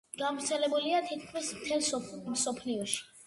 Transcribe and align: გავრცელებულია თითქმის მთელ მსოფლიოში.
გავრცელებულია 0.19 1.01
თითქმის 1.09 1.51
მთელ 1.59 1.85
მსოფლიოში. 2.33 2.99